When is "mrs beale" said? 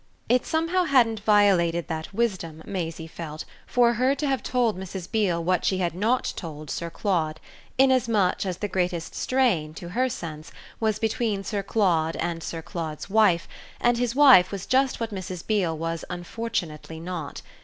4.75-5.43, 15.13-15.77